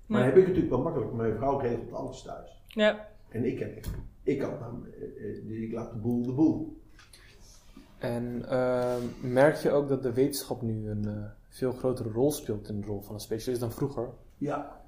[0.06, 1.12] Maar heb ik natuurlijk wel makkelijk.
[1.12, 2.62] Mijn vrouw regelt alles thuis.
[2.66, 3.08] Ja.
[3.28, 3.84] En ik heb,
[4.22, 6.80] ik kan dan, eh, eh, ik laat de boel de boel.
[7.98, 12.68] En ehm, merk je ook dat de wetenschap nu een eh, veel grotere rol speelt
[12.68, 14.08] in de rol van een specialist dan vroeger?
[14.38, 14.80] Ja.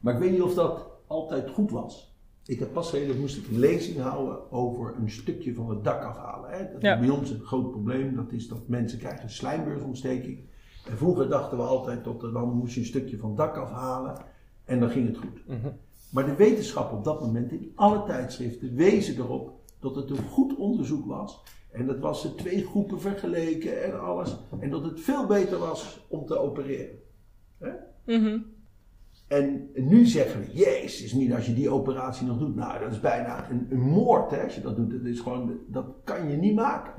[0.00, 2.11] Maar ik weet niet of dat altijd goed was.
[2.46, 6.02] Ik heb pas geleden moest ik een lezing houden over een stukje van het dak
[6.02, 6.50] afhalen.
[6.50, 6.58] Hè.
[6.72, 8.16] Dat is bij ons een groot probleem.
[8.16, 10.38] Dat is dat mensen krijgen een slijmbeursontsteking.
[10.86, 13.56] En vroeger dachten we altijd dat er dan moest je een stukje van het dak
[13.56, 14.16] afhalen
[14.64, 15.46] en dan ging het goed.
[15.46, 15.68] Mhm.
[16.10, 20.56] Maar de wetenschap op dat moment in alle tijdschriften wezen erop dat het een goed
[20.56, 21.42] onderzoek was.
[21.70, 24.36] En dat was de twee groepen vergeleken en alles.
[24.60, 26.98] En dat het veel beter was om te opereren.
[27.58, 27.70] Hè?
[28.04, 28.38] Mhm.
[29.32, 32.54] En nu zeggen we, jezus, niet als je die operatie nog doet.
[32.54, 34.90] Nou, dat is bijna een, een moord hè, als je dat doet.
[34.90, 36.92] Dat, is gewoon, dat kan je niet maken.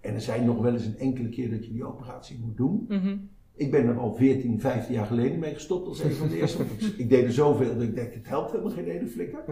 [0.00, 2.86] En er zijn nog wel eens een enkele keer dat je die operatie moet doen.
[2.88, 3.16] Mhm.
[3.54, 6.62] Ik ben er al 14, 15 jaar geleden mee gestopt als een van de eerste.
[6.62, 9.44] Ik, ik deed er zoveel dat ik denk, het helpt helemaal geen ene flikker.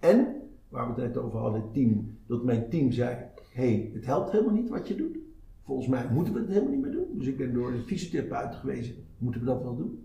[0.00, 0.26] En,
[0.68, 3.16] waar we het net over hadden, het team, dat mijn team zei,
[3.52, 5.16] hé, hey, het helpt helemaal niet wat je doet.
[5.64, 7.08] Volgens mij moeten we het helemaal niet meer doen.
[7.12, 10.04] Dus ik ben door de fysiotherapeut gewezen, moeten we dat wel doen?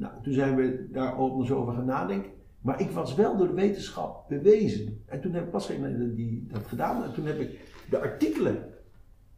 [0.00, 2.30] Nou, toen zijn we daar ook nog eens over gaan nadenken.
[2.60, 5.02] Maar ik was wel door de wetenschap bewezen.
[5.06, 7.04] En toen heb ik pas geen die dat gedaan.
[7.04, 7.58] En toen heb ik
[7.90, 8.64] de artikelen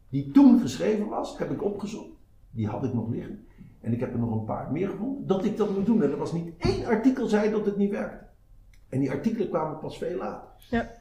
[0.09, 2.09] die toen geschreven was, heb ik opgezocht.
[2.51, 3.45] Die had ik nog liggen.
[3.81, 5.27] En ik heb er nog een paar meer gevonden.
[5.27, 6.03] Dat ik dat moet doen.
[6.03, 8.25] En er was niet één artikel zei dat het niet werkte.
[8.89, 10.49] En die artikelen kwamen pas veel later.
[10.69, 10.91] Ja.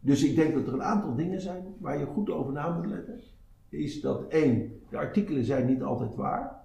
[0.00, 2.86] Dus ik denk dat er een aantal dingen zijn waar je goed over na moet
[2.86, 3.20] letten.
[3.68, 6.57] Is dat één, de artikelen zijn niet altijd waar.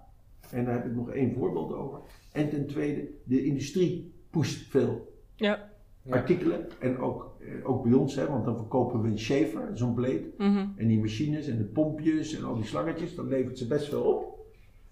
[0.50, 1.98] En daar heb ik nog één voorbeeld over.
[2.32, 5.72] En ten tweede, de industrie pusht veel Ja.
[6.08, 6.66] Artikelen.
[6.80, 10.30] En ook, eh, ook bij ons, hè, want dan verkopen we een shaver, zo'n blade.
[10.38, 10.66] Mhm.
[10.76, 14.02] En die machines en de pompjes en al die slangetjes, dan levert ze best veel
[14.02, 14.38] op.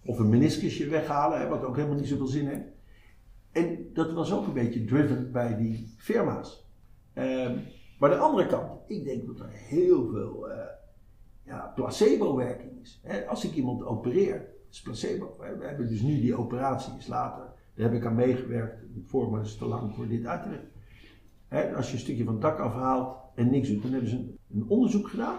[0.04, 2.66] Of een meniscusje weghalen, hè, wat ook helemaal niet zoveel zin heeft.
[3.52, 6.66] En dat was ook een beetje driven bij die firma's.
[7.12, 7.58] Ehm,
[7.98, 10.66] maar de andere kant, ik denk dat er heel veel eh,
[11.44, 13.00] ja, placebo-werking is.
[13.02, 15.36] Hè, als ik iemand opereer, is placebo.
[15.38, 17.44] We hebben dus nu die operatie, is later.
[17.74, 20.48] Daar heb ik aan meegewerkt, voor, maar dat is te lang voor dit uit te
[20.48, 20.68] leggen.
[21.48, 24.16] Hè, als je een stukje van het dak afhaalt en niks doet, dan hebben ze
[24.16, 25.38] een, een onderzoek gedaan.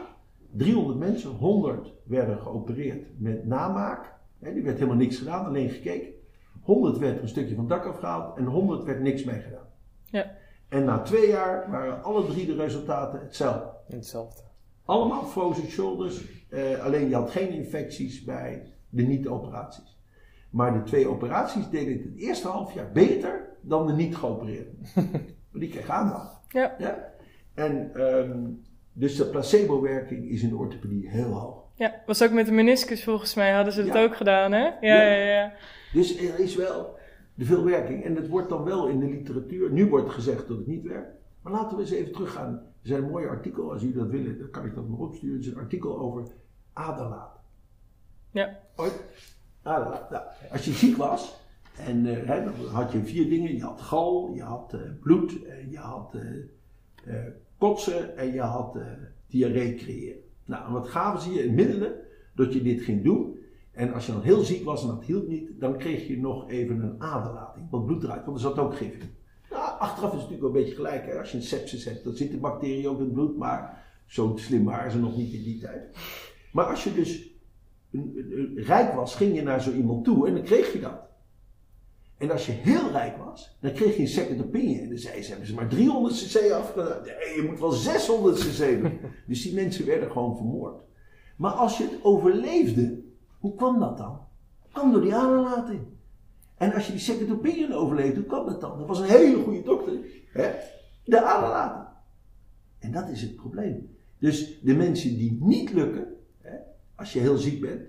[0.52, 4.14] 300 mensen, 100 werden geopereerd met namaak.
[4.40, 6.14] Hè, er werd helemaal niks gedaan, alleen gekeken.
[6.62, 9.68] 100 werd een stukje van het dak afgehaald en 100 werd niks mee gedaan.
[10.04, 10.36] Ja.
[10.70, 13.72] En na twee jaar waren alle drie de resultaten hetzelfde.
[13.88, 14.42] Hetzelfde.
[14.86, 20.02] Allemaal frozen shoulders, eh, alleen je had geen infecties bij de niet-operaties.
[20.50, 24.78] Maar de twee operaties deden het het eerste half jaar beter dan de niet geopereerden.
[25.52, 26.40] Maar die kreeg aandacht.
[26.48, 26.76] Ja.
[26.78, 27.12] Ja?
[27.54, 28.40] En ehm,
[28.94, 31.62] dus de placebo-werking is in de orthopedie heel hoog.
[31.76, 34.04] Ja, was ook met de meniscus volgens mij hadden ze dat Ja.
[34.04, 34.64] ook gedaan, hè?
[34.64, 35.02] Ja, Ja.
[35.04, 35.54] ja, ja.
[35.94, 36.98] Dus er is wel
[37.38, 38.04] veel werking.
[38.04, 39.72] En het wordt dan wel in de literatuur.
[39.72, 41.12] Nu wordt gezegd dat het niet werkt.
[41.42, 42.54] Maar laten we eens even teruggaan.
[42.54, 45.36] Er zijn een mooi artikel, als jullie dat willen, dan kan ik dat nog opsturen.
[45.36, 46.24] Het is een artikel over
[46.74, 47.40] aderlaten.
[48.32, 48.60] Ja.
[48.76, 49.04] Ooit?
[49.62, 50.08] Aderlaten.
[50.12, 51.42] Nou, als je ziek was,
[51.78, 53.56] en eh, hè, dan had je vier dingen.
[53.56, 56.16] Je had gal, je had eh, bloed, en je had
[57.06, 57.16] eh,
[57.58, 58.78] kotsen en je had
[59.28, 60.22] diarree creëren.
[60.46, 61.94] Nou, wat gaven ze je middelen
[62.36, 63.38] dat je dit ging doen?
[63.72, 66.50] En als je dan heel ziek was en dat hielp niet, dan kreeg je nog
[66.50, 67.70] even een aderlating.
[67.70, 69.10] Want bloed eruit, want er zat ook gif in.
[69.50, 71.06] Nou, achteraf is het natuurlijk wel een beetje gelijk.
[71.06, 71.20] Hè?
[71.20, 73.38] Als je een sepsis hebt, dan zitten bacteriën ook in het bloed.
[73.38, 75.96] Maar zo slim waren ze nog niet in die tijd.
[76.52, 77.33] Maar als je dus
[78.56, 81.02] rijk was, ging je naar zo iemand toe en dan kreeg je dat.
[82.18, 84.80] En als je heel rijk was, dan kreeg je een second opinion.
[84.80, 87.02] En dan zei ze, hebben ze maar 300 cc afgedaan.
[87.02, 89.00] Nee, je moet wel 600 cc doen.
[89.28, 90.82] dus die mensen werden gewoon vermoord.
[91.36, 93.02] Maar als je het overleefde,
[93.40, 94.20] hoe kwam dat dan?
[94.74, 95.82] kwam door die aderlating.
[96.58, 98.78] En als je die second opinion overleefde, hoe kwam dat dan?
[98.78, 99.94] Dat was een hele goede dokter.
[100.32, 100.52] Hè?
[101.06, 101.88] De aderlating.
[102.80, 103.90] En dat is het probleem.
[104.20, 106.13] Dus de mensen die niet lukken,
[106.96, 107.82] als je heel ziek bent,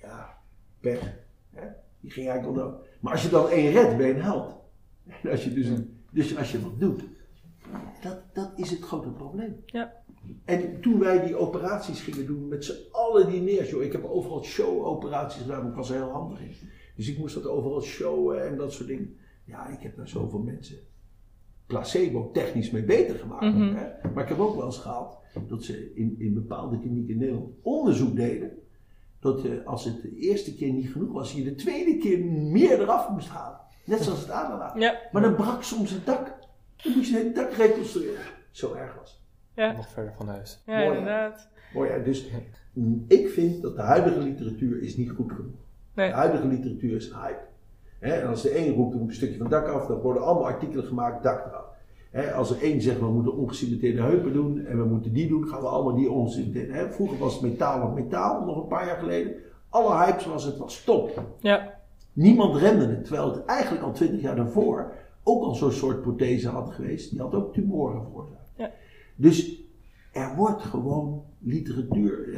[0.00, 0.38] ja,
[0.80, 1.18] pech.
[1.50, 1.66] Hè,
[2.00, 2.86] die ging eigenlijk al dood.
[3.00, 4.54] Maar als je dan één redt, ben je een held.
[5.22, 7.02] En als je dus, een, dus als je wat doet,
[8.02, 9.62] dat, dat is het grote probleem.
[9.66, 10.02] Ja.
[10.44, 14.04] En toen wij die operaties gingen doen met z'n allen die neer, joh, ik heb
[14.04, 16.54] overal show-operaties gedaan, maar ik was er heel handig in.
[16.96, 19.16] Dus ik moest dat overal showen en dat soort dingen.
[19.44, 20.78] Ja, ik heb daar zoveel mensen
[21.70, 23.44] placebo technisch mee beter gemaakt.
[23.54, 23.74] Mhm.
[23.74, 23.86] hè.
[24.14, 27.48] Maar ik heb ook wel eens gehad dat ze in, in bepaalde klinieken in Nederland
[27.62, 28.50] onderzoek deden.
[29.20, 32.80] Dat je, als het de eerste keer niet genoeg was, je de tweede keer meer
[32.80, 33.58] eraf moest halen.
[33.84, 34.80] Net zoals het aderlaten.
[34.80, 36.38] Ja, Maar dan brak soms het dak.
[36.82, 38.20] Dan moest je het dak reconstrueren.
[38.50, 39.20] Zo erg was het.
[39.54, 40.62] ja, Nog verder van huis.
[40.66, 40.88] ja Mooi.
[40.98, 41.48] inderdaad.
[41.74, 42.02] Mooi, hè?
[42.02, 42.30] dus
[42.72, 45.58] mm, ik vind dat de huidige literatuur is niet goed genoeg.
[45.94, 46.08] Nee.
[46.08, 47.48] De huidige literatuur is hype.
[47.98, 50.00] Hè, en als de een roept, er moet een stukje van het dak af, dan
[50.00, 51.59] worden allemaal artikelen gemaakt, dak eraf.
[52.34, 55.60] Als er één zegt, we moeten ongecimenteerde heupen doen en we moeten die doen, gaan
[55.60, 56.72] we allemaal die ongecimenteerde.
[56.72, 56.90] Hè.
[56.90, 59.32] Vroeger was het metaal of metaal, nog een paar jaar geleden.
[59.68, 61.22] Alle hypes was het was top.
[61.40, 61.80] Ja,
[62.12, 64.92] Niemand remde het, terwijl het eigenlijk al twintig jaar daarvoor
[65.22, 67.10] ook al zo'n soort prothese had geweest.
[67.10, 68.50] Die had ook tumoren veroorzaakt.
[68.56, 68.70] Ja.
[69.16, 69.62] Dus
[70.12, 72.28] er wordt gewoon literatuur.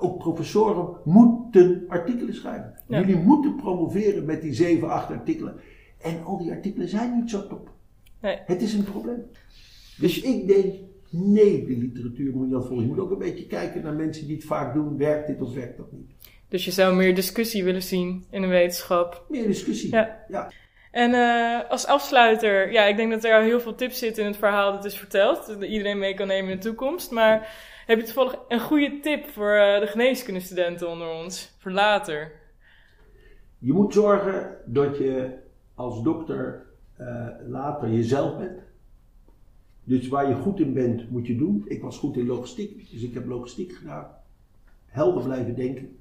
[0.00, 2.74] Ook professoren moeten artikelen schrijven.
[2.86, 2.98] Ja.
[2.98, 5.54] Jullie moeten promoveren met die zeven, acht artikelen.
[5.98, 7.70] En al die artikelen zijn niet zo top.
[8.20, 8.38] Nee.
[8.46, 9.30] Het is een probleem.
[9.98, 10.74] Dus ik denk,
[11.10, 12.84] nee, de literatuur moet je dat volgen.
[12.84, 14.96] Je moet ook een beetje kijken naar mensen die het vaak doen.
[14.96, 16.10] Werkt dit of werkt dat niet?
[16.48, 19.24] Dus je zou meer discussie willen zien in de wetenschap.
[19.28, 19.90] Meer discussie.
[19.90, 20.24] Ja.
[20.28, 20.50] ja.
[20.90, 24.28] En eh, als afsluiter, ja, ik denk dat er al heel veel tips zitten in
[24.28, 25.46] het verhaal dat is verteld.
[25.46, 27.10] Dat iedereen mee kan nemen in de toekomst.
[27.10, 27.54] Maar
[27.86, 31.56] heb je toevallig een goede tip voor eh, de geneeskundestudenten onder ons?
[31.58, 32.32] Voor later?
[33.58, 35.38] Je moet zorgen dat je
[35.74, 36.67] als dokter
[36.98, 38.58] eh, later jezelf bent.
[39.84, 41.64] Dus waar je goed in bent, moet je doen.
[41.66, 44.06] Ik was goed in logistiek, dus ik heb logistiek gedaan.
[44.86, 45.96] Helder blijven denken.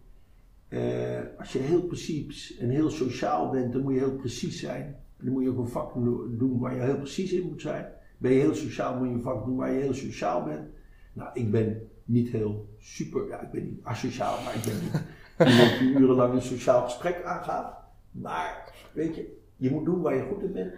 [0.67, 4.83] Eh, als je heel precies en heel sociaal bent, dan moet je heel precies zijn.
[5.17, 5.93] En dan moet je ook een vak
[6.37, 7.85] doen waar je heel precies in moet zijn.
[8.17, 10.67] Ben je heel sociaal, moet je een vak doen waar je heel sociaal bent.
[11.13, 15.01] Nou, ik ben niet heel super, ja, ik ben niet asociaal, maar ik ben niet
[15.53, 17.77] iemand die urenlang een sociaal gesprek aangaat.
[18.11, 20.73] Maar, weet je, je moet doen waar je goed in bent.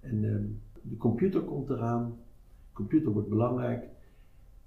[0.00, 0.44] En ehm,
[0.82, 2.16] de computer komt eraan.
[2.68, 3.84] De computer wordt belangrijk.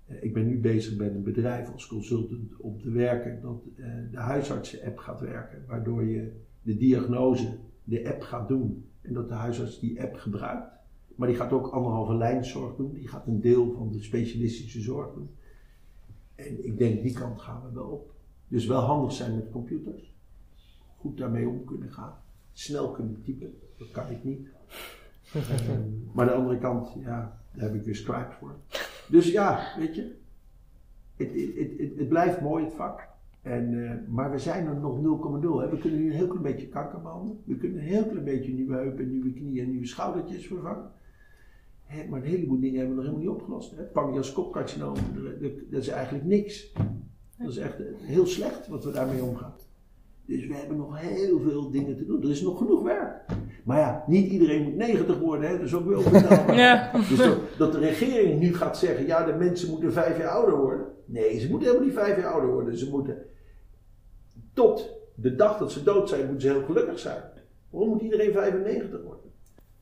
[0.06, 3.86] Eh, ik ben nu bezig met een bedrijf als consultant om te werken dat uh,
[4.12, 5.64] de huisartsen-app gaat werken.
[5.68, 8.86] Waardoor je de diagnose, de app gaat doen.
[9.02, 10.72] En dat de huisarts die app gebruikt.
[11.16, 12.94] Maar die gaat ook anderhalve lijnzorg doen.
[12.94, 15.30] Die gaat een deel van de specialistische zorg doen.
[16.36, 18.14] En ik denk die kant gaan we wel op.
[18.48, 20.16] Dus wel handig zijn met computers.
[20.98, 22.23] Goed daarmee om kunnen gaan.
[22.54, 23.54] Snel kunnen typen.
[23.78, 24.48] Dat kan ik niet.
[25.70, 28.56] um, maar de andere kant, ja, daar heb ik weer Scribe voor.
[29.10, 30.16] Dus ja, weet je.
[31.98, 33.08] Het, blijft mooi, het vak.
[33.42, 35.02] En, uh, maar we zijn er nog 0,0.
[35.72, 37.42] We kunnen nu een heel klein beetje kanker behandelen.
[37.46, 40.92] We kunnen een heel klein beetje nieuwe heupen, nieuwe knieën en nieuwe schoudertjes vervangen.
[41.84, 43.76] Hè, maar een heleboel dingen hebben we nog helemaal niet opgelost.
[43.76, 44.96] Het pancreas kopcarcinoom,
[45.70, 46.74] dat is eigenlijk niks.
[47.38, 49.54] Dat is echt heel slecht wat we daarmee omgaan.
[50.26, 52.24] Dus we hebben nog heel veel dingen te doen.
[52.24, 53.26] Er is nog genoeg werk.
[53.64, 55.58] Maar ja, niet iedereen moet 90 worden, hè?
[55.58, 56.56] dat is ook wel betaalbaar.
[56.66, 56.92] Ja.
[57.10, 60.58] Dus dat, dat, de regering nu gaat zeggen, ja, de mensen moeten vijf jaar ouder
[60.58, 60.86] worden.
[61.06, 62.78] Nee, ze moeten helemaal niet vijf jaar ouder worden.
[62.78, 63.18] Ze moeten
[64.54, 67.22] tot de dag dat ze dood zijn, moeten ze heel gelukkig zijn.
[67.70, 69.32] Waarom moet iedereen 95 worden?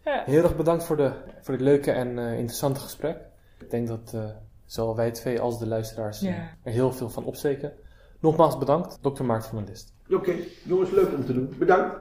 [0.06, 0.24] Ja.
[0.26, 3.18] Heel erg bedankt voor, de, voor dit leuke en uh, interessante gesprek.
[3.60, 4.26] Ik denk dat uh,
[4.66, 6.50] zowel wij twee als de luisteraars Ja.
[6.64, 7.74] er heel veel van opsteken.
[8.20, 9.94] Nogmaals bedankt, dokter Maarten van der List.
[10.14, 11.50] Oké, jongens, leuk om te doen.
[11.58, 12.00] Bedankt.